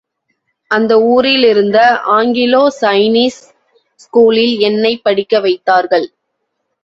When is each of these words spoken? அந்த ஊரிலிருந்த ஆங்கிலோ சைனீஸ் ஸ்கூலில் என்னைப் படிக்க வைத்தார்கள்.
அந்த 0.71 0.93
ஊரிலிருந்த 0.99 1.77
ஆங்கிலோ 2.11 2.61
சைனீஸ் 2.81 3.39
ஸ்கூலில் 3.99 4.59
என்னைப் 4.59 5.03
படிக்க 5.03 5.39
வைத்தார்கள். 5.39 6.07